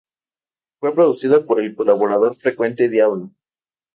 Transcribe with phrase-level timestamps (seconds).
[0.79, 3.29] Fue producida por el colaborador frecuente Diablo.